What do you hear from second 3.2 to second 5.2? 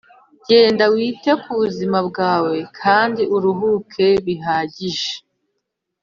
uruhuke bihagije